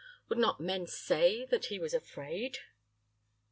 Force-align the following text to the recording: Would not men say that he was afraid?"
Would 0.29 0.39
not 0.39 0.59
men 0.59 0.87
say 0.87 1.45
that 1.45 1.65
he 1.65 1.77
was 1.77 1.93
afraid?" 1.93 2.57